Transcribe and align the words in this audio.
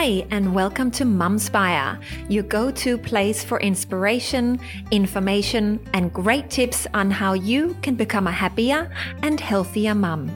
Hi, 0.00 0.24
and 0.30 0.54
welcome 0.54 0.92
to 0.92 1.04
Mumspire, 1.04 2.00
your 2.28 2.44
go 2.44 2.70
to 2.70 2.96
place 2.96 3.42
for 3.42 3.58
inspiration, 3.58 4.60
information, 4.92 5.80
and 5.92 6.12
great 6.12 6.50
tips 6.50 6.86
on 6.94 7.10
how 7.10 7.32
you 7.32 7.76
can 7.82 7.96
become 7.96 8.28
a 8.28 8.30
happier 8.30 8.92
and 9.24 9.40
healthier 9.40 9.96
mum. 9.96 10.30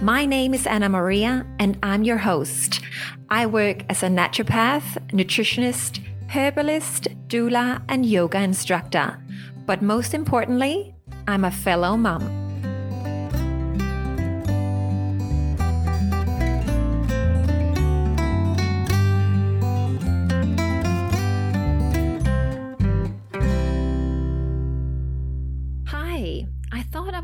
My 0.00 0.26
name 0.26 0.52
is 0.52 0.66
Anna 0.66 0.88
Maria, 0.88 1.46
and 1.60 1.78
I'm 1.80 2.02
your 2.02 2.16
host. 2.16 2.80
I 3.30 3.46
work 3.46 3.84
as 3.88 4.02
a 4.02 4.08
naturopath, 4.08 4.98
nutritionist, 5.10 6.04
herbalist, 6.26 7.06
doula, 7.28 7.80
and 7.88 8.04
yoga 8.04 8.42
instructor. 8.42 9.16
But 9.64 9.80
most 9.80 10.12
importantly, 10.12 10.92
I'm 11.28 11.44
a 11.44 11.52
fellow 11.52 11.96
mum. 11.96 12.37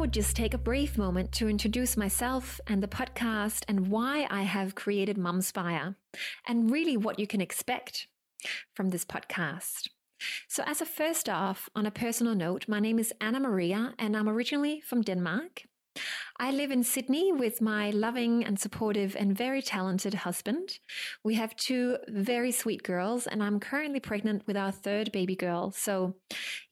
Would 0.04 0.12
just 0.12 0.36
take 0.36 0.52
a 0.52 0.58
brief 0.58 0.98
moment 0.98 1.32
to 1.32 1.48
introduce 1.48 1.96
myself 1.96 2.60
and 2.66 2.82
the 2.82 2.86
podcast 2.86 3.64
and 3.68 3.88
why 3.88 4.26
I 4.30 4.42
have 4.42 4.74
created 4.74 5.16
Mumspire 5.16 5.94
and 6.46 6.70
really 6.70 6.98
what 6.98 7.18
you 7.18 7.26
can 7.26 7.40
expect 7.40 8.06
from 8.74 8.90
this 8.90 9.02
podcast. 9.02 9.88
So, 10.46 10.62
as 10.66 10.82
a 10.82 10.84
first 10.84 11.30
off, 11.30 11.70
on 11.74 11.86
a 11.86 11.90
personal 11.90 12.34
note, 12.34 12.66
my 12.68 12.80
name 12.80 12.98
is 12.98 13.14
Anna 13.18 13.40
Maria 13.40 13.94
and 13.98 14.14
I'm 14.14 14.28
originally 14.28 14.82
from 14.82 15.00
Denmark. 15.00 15.62
I 16.38 16.50
live 16.50 16.70
in 16.70 16.82
Sydney 16.82 17.32
with 17.32 17.62
my 17.62 17.90
loving 17.90 18.44
and 18.44 18.58
supportive 18.58 19.16
and 19.16 19.36
very 19.36 19.62
talented 19.62 20.12
husband. 20.14 20.80
We 21.22 21.36
have 21.36 21.56
two 21.56 21.96
very 22.08 22.50
sweet 22.50 22.82
girls, 22.82 23.26
and 23.26 23.42
I'm 23.42 23.60
currently 23.60 24.00
pregnant 24.00 24.46
with 24.46 24.56
our 24.56 24.72
third 24.72 25.12
baby 25.12 25.36
girl. 25.36 25.70
So, 25.70 26.16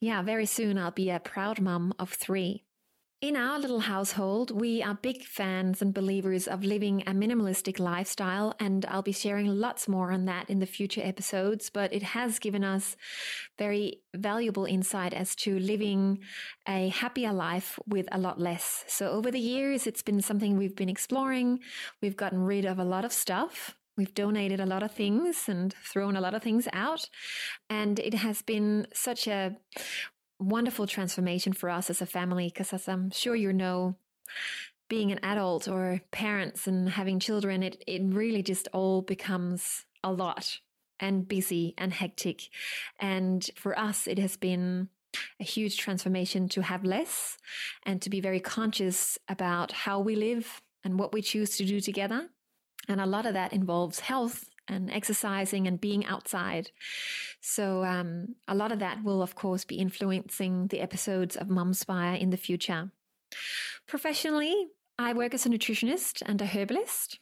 yeah, 0.03 0.21
very 0.21 0.45
soon 0.45 0.77
I'll 0.77 0.91
be 0.91 1.09
a 1.09 1.19
proud 1.19 1.61
mum 1.61 1.93
of 1.97 2.09
three. 2.09 2.65
In 3.21 3.37
our 3.37 3.57
little 3.57 3.79
household, 3.79 4.51
we 4.51 4.83
are 4.83 4.95
big 4.95 5.23
fans 5.23 5.81
and 5.81 5.93
believers 5.93 6.45
of 6.45 6.65
living 6.65 7.03
a 7.07 7.11
minimalistic 7.11 7.79
lifestyle, 7.79 8.53
and 8.59 8.85
I'll 8.87 9.01
be 9.01 9.13
sharing 9.13 9.47
lots 9.47 9.87
more 9.87 10.11
on 10.11 10.25
that 10.25 10.49
in 10.49 10.59
the 10.59 10.65
future 10.65 10.99
episodes. 11.01 11.69
But 11.69 11.93
it 11.93 12.03
has 12.03 12.37
given 12.37 12.65
us 12.65 12.97
very 13.57 14.01
valuable 14.13 14.65
insight 14.65 15.13
as 15.13 15.37
to 15.37 15.57
living 15.57 16.19
a 16.67 16.89
happier 16.89 17.31
life 17.31 17.79
with 17.87 18.09
a 18.11 18.17
lot 18.17 18.41
less. 18.41 18.83
So, 18.89 19.09
over 19.09 19.31
the 19.31 19.39
years, 19.39 19.87
it's 19.87 20.01
been 20.01 20.19
something 20.19 20.57
we've 20.57 20.75
been 20.75 20.89
exploring. 20.89 21.59
We've 22.01 22.17
gotten 22.17 22.39
rid 22.39 22.65
of 22.65 22.77
a 22.77 22.83
lot 22.83 23.05
of 23.05 23.13
stuff. 23.13 23.77
We've 23.95 24.13
donated 24.13 24.59
a 24.59 24.65
lot 24.65 24.83
of 24.83 24.91
things 24.91 25.47
and 25.47 25.73
thrown 25.83 26.15
a 26.15 26.21
lot 26.21 26.33
of 26.33 26.41
things 26.41 26.67
out. 26.73 27.09
And 27.69 27.99
it 27.99 28.15
has 28.15 28.41
been 28.41 28.87
such 28.93 29.27
a 29.27 29.57
wonderful 30.39 30.87
transformation 30.87 31.53
for 31.53 31.69
us 31.69 31.89
as 31.89 32.01
a 32.01 32.05
family 32.05 32.47
because, 32.47 32.73
as 32.73 32.87
I'm 32.87 33.11
sure 33.11 33.35
you 33.35 33.53
know, 33.53 33.95
being 34.89 35.11
an 35.11 35.19
adult 35.23 35.67
or 35.67 36.01
parents 36.11 36.67
and 36.67 36.89
having 36.89 37.19
children, 37.19 37.63
it, 37.63 37.83
it 37.87 38.01
really 38.03 38.43
just 38.43 38.67
all 38.73 39.01
becomes 39.01 39.85
a 40.03 40.11
lot 40.11 40.59
and 40.99 41.27
busy 41.27 41.73
and 41.77 41.93
hectic. 41.93 42.49
And 42.99 43.47
for 43.55 43.77
us, 43.77 44.07
it 44.07 44.19
has 44.19 44.37
been 44.37 44.89
a 45.39 45.43
huge 45.43 45.77
transformation 45.77 46.49
to 46.49 46.61
have 46.61 46.83
less 46.83 47.37
and 47.85 48.01
to 48.01 48.09
be 48.09 48.21
very 48.21 48.39
conscious 48.39 49.17
about 49.27 49.71
how 49.71 49.99
we 49.99 50.15
live 50.15 50.61
and 50.83 50.99
what 50.99 51.13
we 51.13 51.21
choose 51.21 51.57
to 51.57 51.65
do 51.65 51.79
together. 51.79 52.29
And 52.87 52.99
a 52.99 53.05
lot 53.05 53.25
of 53.25 53.33
that 53.33 53.53
involves 53.53 54.01
health 54.01 54.49
and 54.67 54.89
exercising 54.91 55.67
and 55.67 55.79
being 55.79 56.05
outside. 56.05 56.71
So, 57.41 57.83
um, 57.83 58.35
a 58.47 58.55
lot 58.55 58.71
of 58.71 58.79
that 58.79 59.03
will, 59.03 59.21
of 59.21 59.35
course, 59.35 59.65
be 59.65 59.75
influencing 59.75 60.67
the 60.67 60.79
episodes 60.79 61.35
of 61.35 61.47
Mumspire 61.47 62.19
in 62.19 62.29
the 62.29 62.37
future. 62.37 62.91
Professionally, 63.87 64.67
I 64.97 65.13
work 65.13 65.33
as 65.33 65.45
a 65.45 65.49
nutritionist 65.49 66.21
and 66.25 66.41
a 66.41 66.45
herbalist. 66.45 67.19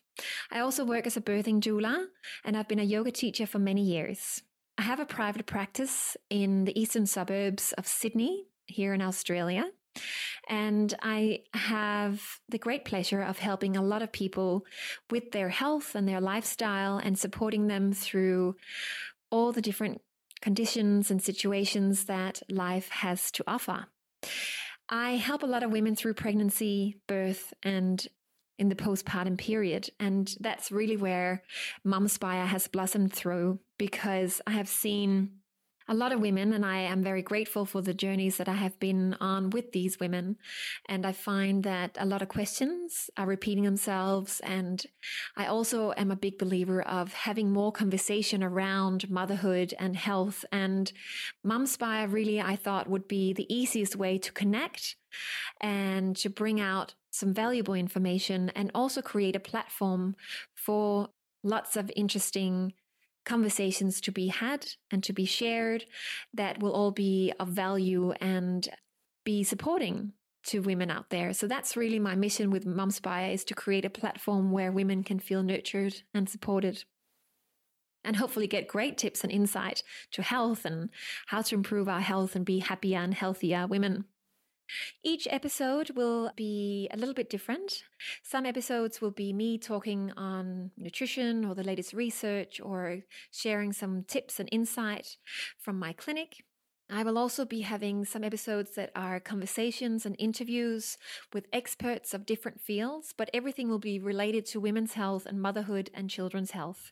I 0.52 0.60
also 0.60 0.86
work 0.86 1.08
as 1.08 1.18
a 1.18 1.22
birthing 1.22 1.62
doula, 1.62 2.06
and 2.44 2.56
I've 2.56 2.68
been 2.68 2.80
a 2.80 2.84
yoga 2.84 3.12
teacher 3.12 3.48
for 3.48 3.60
many 3.60 3.82
years. 3.82 4.44
I 4.78 4.84
have 4.84 5.00
a 5.00 5.06
private 5.06 5.46
practice 5.46 6.18
in 6.30 6.66
the 6.66 6.80
eastern 6.80 7.06
suburbs 7.06 7.74
of 7.74 7.88
Sydney, 7.88 8.46
here 8.66 8.94
in 8.94 9.02
Australia. 9.02 9.66
And 10.50 10.94
I 11.02 11.44
have 11.54 12.22
the 12.50 12.58
great 12.58 12.86
pleasure 12.86 13.22
of 13.22 13.40
helping 13.40 13.78
a 13.78 13.84
lot 13.84 14.02
of 14.02 14.12
people 14.12 14.66
with 15.10 15.32
their 15.32 15.50
health 15.50 15.96
and 15.96 16.08
their 16.08 16.22
lifestyle 16.22 16.98
and 16.98 17.18
supporting 17.18 17.68
them 17.68 17.94
through 17.94 18.56
all 19.30 19.52
the 19.52 19.62
different 19.62 20.02
conditions 20.42 21.12
and 21.12 21.22
situations 21.22 22.06
that 22.06 22.42
life 22.50 22.90
has 22.90 23.32
to 23.32 23.44
offer. 23.48 23.86
I 24.90 25.12
help 25.12 25.44
a 25.44 25.48
lot 25.48 25.64
of 25.64 25.72
women 25.72 25.96
through 25.96 26.16
pregnancy, 26.16 26.98
birth, 27.08 27.54
and 27.64 28.06
in 28.60 28.70
the 28.70 28.76
postpartum 28.76 29.38
period. 29.38 29.90
And 30.00 30.36
that's 30.40 30.72
really 30.72 30.98
where 30.98 31.44
Mumspire 31.86 32.46
has 32.46 32.68
blossomed 32.68 33.14
through 33.14 33.60
because 33.78 34.42
I 34.46 34.52
have 34.52 34.68
seen 34.68 35.41
a 35.92 35.94
lot 35.94 36.14
of 36.14 36.22
women, 36.22 36.54
and 36.54 36.66
I 36.66 36.78
am 36.78 37.04
very 37.04 37.22
grateful 37.22 37.66
for 37.66 37.82
the 37.82 37.94
journeys 37.94 38.38
that 38.38 38.48
I 38.48 38.54
have 38.54 38.80
been 38.80 39.14
on 39.20 39.50
with 39.50 39.74
these 39.74 40.00
women. 40.00 40.38
And 40.88 41.06
I 41.06 41.12
find 41.12 41.66
that 41.66 41.98
a 42.00 42.06
lot 42.06 42.22
of 42.22 42.30
questions 42.30 43.10
are 43.18 43.26
repeating 43.26 43.66
themselves. 43.66 44.40
And 44.40 44.86
I 45.36 45.48
also 45.48 45.92
am 45.98 46.10
a 46.10 46.16
big 46.16 46.38
believer 46.38 46.82
of 46.82 47.12
having 47.12 47.52
more 47.52 47.74
conversation 47.74 48.42
around 48.42 49.10
motherhood 49.10 49.74
and 49.78 49.98
health. 49.98 50.46
And 50.50 50.90
Mumspire 51.46 52.10
really, 52.10 52.40
I 52.40 52.56
thought, 52.56 52.90
would 52.90 53.10
be 53.10 53.34
the 53.34 53.54
easiest 53.54 53.98
way 53.98 54.18
to 54.18 54.32
connect 54.32 54.96
and 55.60 56.16
to 56.16 56.30
bring 56.30 56.62
out 56.62 56.96
some 57.10 57.34
valuable 57.34 57.74
information 57.74 58.50
and 58.56 58.72
also 58.74 59.02
create 59.02 59.36
a 59.36 59.42
platform 59.42 60.16
for 60.56 61.10
lots 61.44 61.76
of 61.76 61.92
interesting 61.98 62.72
conversations 63.26 64.02
to 64.02 64.12
be 64.12 64.28
had 64.28 64.68
and 64.92 65.04
to 65.04 65.14
be 65.14 65.26
shared 65.26 65.86
that 66.34 66.62
will 66.62 66.72
all 66.72 66.92
be 66.92 67.32
of 67.40 67.50
value 67.50 68.12
and 68.14 68.68
be 69.24 69.44
supporting 69.44 70.14
to 70.44 70.60
women 70.60 70.90
out 70.90 71.10
there. 71.10 71.34
So 71.34 71.48
that's 71.48 71.78
really 71.78 72.00
my 72.00 72.16
mission 72.16 72.50
with 72.50 72.66
Mumspire 72.66 73.34
is 73.34 73.44
to 73.46 73.54
create 73.54 73.86
a 73.86 73.90
platform 73.90 74.52
where 74.52 74.72
women 74.72 75.04
can 75.04 75.20
feel 75.20 75.44
nurtured 75.44 76.02
and 76.14 76.28
supported 76.28 76.84
and 78.04 78.16
hopefully 78.16 78.48
get 78.48 78.68
great 78.68 78.98
tips 78.98 79.24
and 79.24 79.32
insight 79.32 79.84
to 80.12 80.24
health 80.24 80.66
and 80.66 80.90
how 81.28 81.42
to 81.44 81.56
improve 81.56 81.88
our 81.88 82.02
health 82.02 82.36
and 82.36 82.46
be 82.46 82.60
happier 82.60 82.98
and 82.98 83.14
healthier 83.14 83.68
women. 83.68 84.06
Each 85.04 85.28
episode 85.30 85.92
will 85.92 86.32
be 86.36 86.90
a 86.92 86.98
little 86.98 87.14
bit 87.14 87.30
different. 87.30 87.84
Some 88.24 88.46
episodes 88.46 89.02
will 89.02 89.12
be 89.12 89.34
me 89.34 89.58
talking 89.58 90.12
on 90.18 90.72
nutrition 90.78 91.46
or 91.46 91.56
the 91.56 91.64
latest 91.64 91.94
research 91.94 92.60
or 92.62 93.00
sharing 93.32 93.74
some 93.74 94.04
tips 94.04 94.40
and 94.40 94.50
insight 94.52 95.18
from 95.60 95.80
my 95.80 95.94
clinic. 95.94 96.44
I 96.94 97.04
will 97.04 97.18
also 97.18 97.46
be 97.46 97.62
having 97.62 98.04
some 98.04 98.22
episodes 98.22 98.72
that 98.72 98.92
are 98.96 99.22
conversations 99.22 100.06
and 100.06 100.14
interviews 100.20 100.98
with 101.32 101.48
experts 101.54 102.14
of 102.14 102.26
different 102.26 102.60
fields, 102.60 103.14
but 103.16 103.30
everything 103.34 103.70
will 103.70 103.80
be 103.80 103.98
related 103.98 104.46
to 104.48 104.60
women's 104.60 104.94
health 104.94 105.26
and 105.26 105.42
motherhood 105.42 105.90
and 105.94 106.10
children's 106.10 106.52
health. 106.52 106.92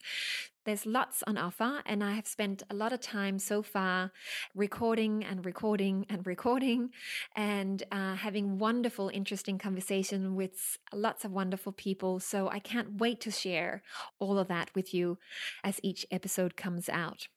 There's 0.64 0.86
lots 0.86 1.22
on 1.28 1.38
offer, 1.38 1.82
and 1.86 2.02
I 2.02 2.14
have 2.14 2.28
spent 2.28 2.64
a 2.70 2.76
lot 2.76 2.94
of 2.94 3.02
time 3.02 3.40
so 3.40 3.62
far 3.62 4.12
recording 4.56 5.26
and 5.26 5.46
recording 5.46 6.06
and 6.10 6.26
recording 6.26 6.92
and 7.36 7.84
uh, 7.92 8.16
having 8.16 8.58
wonderful, 8.58 9.10
interesting 9.14 9.58
conversation 9.58 10.34
with 10.36 10.78
lots 10.94 11.26
of 11.26 11.32
wonderful 11.32 11.74
people. 11.74 12.22
So 12.22 12.48
I 12.48 12.60
can't 12.60 13.00
wait 13.00 13.20
to 13.22 13.32
share 13.32 13.84
all 14.18 14.40
of 14.40 14.48
that 14.48 14.70
with 14.74 14.94
you 14.94 15.18
as 15.62 15.82
each 15.84 16.06
episode 16.10 16.56
comes 16.56 16.88
out. 16.88 17.28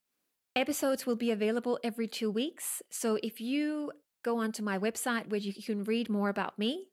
Episodes 0.54 1.06
will 1.06 1.16
be 1.16 1.30
available 1.30 1.78
every 1.82 2.06
two 2.06 2.30
weeks. 2.30 2.82
So 2.90 3.18
if 3.22 3.40
you 3.40 3.90
go 4.22 4.38
onto 4.38 4.62
my 4.62 4.78
website 4.78 5.30
where 5.30 5.40
you 5.40 5.54
can 5.54 5.82
read 5.84 6.10
more 6.10 6.28
about 6.28 6.58
me, 6.58 6.88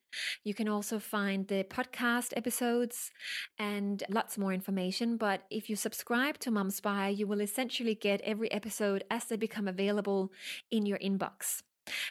you 0.46 0.54
can 0.54 0.70
also 0.70 0.98
find 0.98 1.46
the 1.48 1.66
podcast 1.66 2.32
episodes 2.38 3.12
and 3.60 4.02
lots 4.10 4.38
more 4.38 4.54
information. 4.54 5.18
But 5.18 5.44
if 5.52 5.70
you 5.70 5.76
subscribe 5.76 6.40
to 6.40 6.52
Mumspire, 6.52 7.16
you 7.16 7.28
will 7.28 7.42
essentially 7.42 7.96
get 7.96 8.22
every 8.22 8.50
episode 8.52 9.04
as 9.12 9.26
they 9.26 9.36
become 9.36 9.68
available 9.68 10.32
in 10.72 10.86
your 10.86 10.98
inbox. 11.00 11.62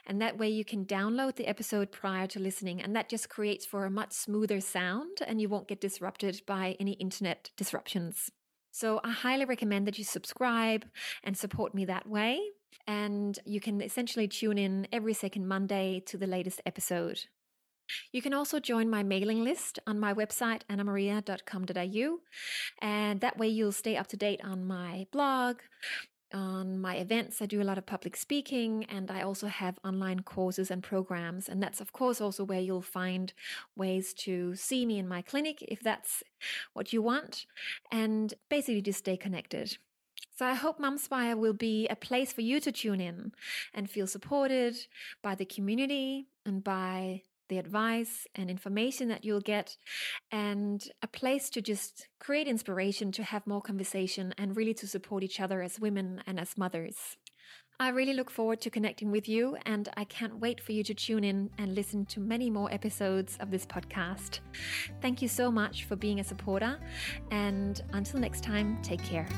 And 0.06 0.20
that 0.20 0.36
way 0.36 0.48
you 0.48 0.66
can 0.66 0.84
download 0.84 1.36
the 1.36 1.46
episode 1.46 1.92
prior 1.92 2.26
to 2.28 2.40
listening. 2.40 2.82
And 2.82 2.94
that 2.94 3.08
just 3.08 3.30
creates 3.30 3.64
for 3.64 3.86
a 3.86 3.90
much 3.90 4.12
smoother 4.12 4.60
sound 4.60 5.18
and 5.26 5.40
you 5.40 5.48
won't 5.48 5.68
get 5.68 5.80
disrupted 5.80 6.42
by 6.46 6.76
any 6.78 6.92
internet 6.92 7.50
disruptions. 7.56 8.30
So 8.70 9.00
I 9.04 9.10
highly 9.10 9.44
recommend 9.44 9.86
that 9.86 9.98
you 9.98 10.04
subscribe 10.04 10.84
and 11.24 11.36
support 11.36 11.74
me 11.74 11.84
that 11.86 12.08
way. 12.08 12.40
And 12.86 13.38
you 13.44 13.60
can 13.60 13.80
essentially 13.80 14.28
tune 14.28 14.58
in 14.58 14.86
every 14.92 15.14
second 15.14 15.46
Monday 15.46 16.00
to 16.06 16.16
the 16.16 16.26
latest 16.26 16.60
episode. 16.64 17.20
You 18.12 18.22
can 18.22 18.34
also 18.34 18.60
join 18.60 18.90
my 18.90 19.02
mailing 19.02 19.42
list 19.42 19.78
on 19.86 19.98
my 19.98 20.12
website, 20.12 20.62
annamaria.com.au. 20.70 22.18
And 22.80 23.20
that 23.20 23.38
way 23.38 23.48
you'll 23.48 23.72
stay 23.72 23.96
up 23.96 24.06
to 24.08 24.16
date 24.16 24.40
on 24.44 24.66
my 24.66 25.06
blog, 25.10 25.60
on 26.32 26.78
my 26.78 26.96
events. 26.96 27.40
I 27.40 27.46
do 27.46 27.62
a 27.62 27.64
lot 27.64 27.78
of 27.78 27.86
public 27.86 28.16
speaking 28.16 28.84
and 28.84 29.10
I 29.10 29.22
also 29.22 29.46
have 29.46 29.78
online 29.84 30.20
courses 30.20 30.70
and 30.70 30.82
programs. 30.82 31.48
And 31.48 31.62
that's, 31.62 31.80
of 31.80 31.92
course, 31.92 32.20
also 32.20 32.44
where 32.44 32.60
you'll 32.60 32.82
find 32.82 33.32
ways 33.76 34.12
to 34.14 34.54
see 34.54 34.86
me 34.86 34.98
in 34.98 35.08
my 35.08 35.22
clinic 35.22 35.62
if 35.62 35.80
that's 35.80 36.22
what 36.72 36.92
you 36.92 37.02
want. 37.02 37.46
And 37.90 38.34
basically, 38.48 38.82
just 38.82 39.00
stay 39.00 39.16
connected. 39.16 39.78
So 40.36 40.46
I 40.46 40.54
hope 40.54 40.78
Mumspire 40.78 41.36
will 41.36 41.52
be 41.52 41.88
a 41.88 41.96
place 41.96 42.32
for 42.32 42.42
you 42.42 42.60
to 42.60 42.70
tune 42.70 43.00
in 43.00 43.32
and 43.74 43.90
feel 43.90 44.06
supported 44.06 44.76
by 45.20 45.34
the 45.34 45.44
community 45.44 46.28
and 46.46 46.62
by 46.62 47.22
the 47.48 47.58
advice 47.58 48.26
and 48.34 48.50
information 48.50 49.08
that 49.08 49.24
you'll 49.24 49.40
get, 49.40 49.76
and 50.30 50.84
a 51.02 51.06
place 51.06 51.50
to 51.50 51.60
just 51.60 52.08
create 52.20 52.48
inspiration 52.48 53.12
to 53.12 53.22
have 53.22 53.46
more 53.46 53.62
conversation 53.62 54.34
and 54.38 54.56
really 54.56 54.74
to 54.74 54.86
support 54.86 55.22
each 55.22 55.40
other 55.40 55.62
as 55.62 55.80
women 55.80 56.22
and 56.26 56.38
as 56.38 56.56
mothers. 56.56 57.16
I 57.80 57.90
really 57.90 58.12
look 58.12 58.28
forward 58.28 58.60
to 58.62 58.70
connecting 58.70 59.12
with 59.12 59.28
you, 59.28 59.56
and 59.64 59.88
I 59.96 60.02
can't 60.02 60.40
wait 60.40 60.60
for 60.60 60.72
you 60.72 60.82
to 60.82 60.94
tune 60.94 61.22
in 61.22 61.48
and 61.58 61.76
listen 61.76 62.06
to 62.06 62.18
many 62.18 62.50
more 62.50 62.72
episodes 62.72 63.36
of 63.38 63.52
this 63.52 63.64
podcast. 63.64 64.40
Thank 65.00 65.22
you 65.22 65.28
so 65.28 65.50
much 65.52 65.84
for 65.84 65.94
being 65.94 66.18
a 66.18 66.24
supporter, 66.24 66.80
and 67.30 67.80
until 67.92 68.18
next 68.18 68.42
time, 68.42 68.78
take 68.82 69.02
care. 69.04 69.28